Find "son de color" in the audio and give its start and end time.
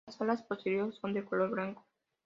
0.95-1.51